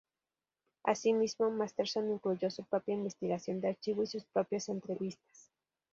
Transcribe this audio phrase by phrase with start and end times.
[0.83, 5.51] Asimismo, Masterson incluyó su propia investigación de archivo y sus propias entrevistas.